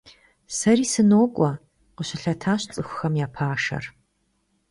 Сэри 0.57 0.85
сынокӀуэ,– 0.91 1.51
къыщылъэтащ 1.95 2.61
цӀыхухэм 2.73 3.13
я 3.25 3.27
пашэр. 3.35 3.85